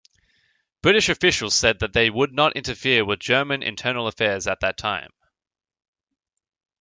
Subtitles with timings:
[0.81, 5.11] British officials said they would not interfere with German internal affairs at that time.